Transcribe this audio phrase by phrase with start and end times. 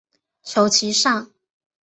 [0.41, 1.29] 求其上